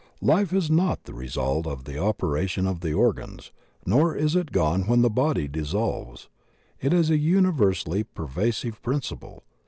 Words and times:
Life 0.23 0.51
is 0.51 0.71
not 0.71 1.03
the 1.03 1.13
result 1.13 1.67
of 1.67 1.83
the 1.83 1.99
operation 2.03 2.65
of 2.65 2.79
the 2.79 2.91
organs, 2.91 3.51
nor 3.85 4.15
is 4.15 4.35
it 4.35 4.51
gone 4.51 4.87
when 4.87 5.03
the 5.03 5.11
body 5.11 5.47
dissolves. 5.47 6.27
It 6.79 6.91
is 6.91 7.11
a 7.11 7.19
uni 7.19 7.51
versally 7.51 8.03
pervasive 8.15 8.81
principle. 8.81 9.43